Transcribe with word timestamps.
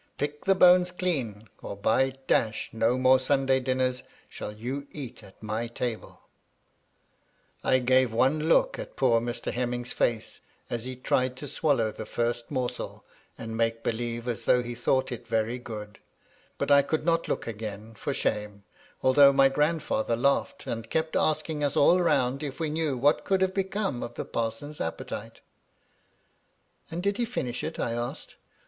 Pick 0.17 0.45
the 0.45 0.55
bones 0.55 0.89
clean, 0.89 1.47
or 1.61 1.77
by, 1.77 2.15
no 2.73 2.97
more 2.97 3.19
Sunday 3.19 3.59
dinners 3.59 4.01
shall 4.27 4.51
you 4.51 4.87
eat 4.91 5.23
at 5.23 5.43
my 5.43 5.67
table 5.67 6.21
1' 7.61 7.73
I 7.75 7.77
gave 7.77 8.11
one 8.11 8.39
look 8.49 8.79
at 8.79 8.95
poor 8.95 9.21
Mr. 9.21 9.51
Hemming's 9.53 9.93
face, 9.93 10.39
as 10.71 10.85
he 10.85 10.95
tried 10.95 11.37
to 11.37 11.47
swallow 11.47 11.91
the 11.91 12.07
first 12.07 12.49
morsel, 12.49 13.05
and 13.37 13.55
make 13.55 13.83
believe 13.83 14.27
as 14.27 14.45
though 14.45 14.63
he 14.63 14.73
thought 14.73 15.11
it 15.11 15.27
very 15.27 15.59
good; 15.59 15.99
but 16.57 16.71
I 16.71 16.81
could 16.81 17.05
not 17.05 17.27
look 17.27 17.45
again, 17.45 17.93
for 17.93 18.11
shame, 18.11 18.63
although 19.03 19.31
my 19.31 19.49
grandfather 19.49 20.15
laughed, 20.15 20.65
and 20.65 20.89
kept 20.89 21.15
asking 21.15 21.63
us 21.63 21.77
all 21.77 21.99
roimd 21.99 22.41
if 22.41 22.59
we 22.59 22.71
knew 22.71 22.97
what 22.97 23.23
could 23.23 23.41
have 23.41 23.53
become 23.53 24.01
of 24.01 24.15
the 24.15 24.25
parson's 24.25 24.81
appetite.^^ 24.81 25.41
"And 26.91 27.03
did 27.03 27.17
he 27.17 27.25
finish 27.25 27.63
it?'' 27.63 27.77
I 27.79 27.91
asked. 27.91 28.37